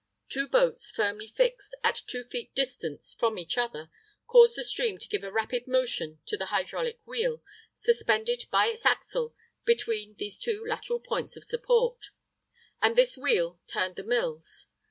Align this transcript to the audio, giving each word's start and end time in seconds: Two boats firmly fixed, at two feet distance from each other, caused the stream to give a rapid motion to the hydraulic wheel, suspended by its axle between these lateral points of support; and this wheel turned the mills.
Two 0.29 0.47
boats 0.47 0.89
firmly 0.89 1.27
fixed, 1.27 1.75
at 1.83 1.93
two 2.07 2.23
feet 2.23 2.55
distance 2.55 3.13
from 3.19 3.37
each 3.37 3.55
other, 3.55 3.91
caused 4.25 4.57
the 4.57 4.63
stream 4.63 4.97
to 4.97 5.07
give 5.07 5.23
a 5.23 5.31
rapid 5.31 5.67
motion 5.67 6.17
to 6.25 6.35
the 6.35 6.47
hydraulic 6.47 6.99
wheel, 7.05 7.43
suspended 7.75 8.45
by 8.49 8.65
its 8.65 8.83
axle 8.83 9.35
between 9.63 10.15
these 10.15 10.43
lateral 10.67 11.01
points 11.01 11.37
of 11.37 11.43
support; 11.43 12.07
and 12.81 12.95
this 12.95 13.15
wheel 13.15 13.59
turned 13.67 13.95
the 13.95 14.01
mills. 14.03 14.69